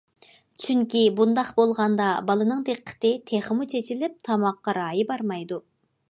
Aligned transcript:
چۈنكى 0.61 1.01
بۇنداق 1.17 1.51
بولغاندا 1.59 2.07
بالىنىڭ 2.29 2.63
دىققىتى 2.69 3.11
تېخىمۇ 3.31 3.67
چېچىلىپ 3.73 4.15
تاماققا 4.29 4.75
رايى 4.79 5.05
بارمايدۇ. 5.13 5.61